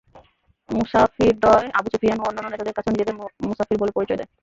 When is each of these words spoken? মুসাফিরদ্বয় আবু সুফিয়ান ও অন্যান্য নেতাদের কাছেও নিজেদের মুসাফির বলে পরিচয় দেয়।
মুসাফিরদ্বয় 0.69 1.67
আবু 1.77 1.87
সুফিয়ান 1.93 2.17
ও 2.19 2.27
অন্যান্য 2.27 2.51
নেতাদের 2.51 2.75
কাছেও 2.75 2.93
নিজেদের 2.93 3.15
মুসাফির 3.47 3.81
বলে 3.81 3.95
পরিচয় 3.95 4.19
দেয়। 4.19 4.29